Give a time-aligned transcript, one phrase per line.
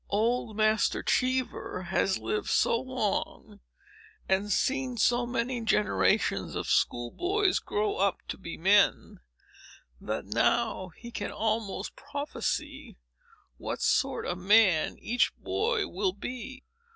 [0.09, 3.59] Old Master Cheever has lived so long,
[4.27, 9.19] and seen so many generations of school boys grow up to be men,
[9.99, 12.97] that now he can almost prophesy
[13.57, 16.63] what sort of a man each boy will be.